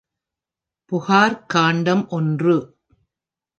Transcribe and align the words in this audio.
புகார்க் 0.91 1.43
காண்டம் 1.47 2.03
ஒன்று. 2.09 2.57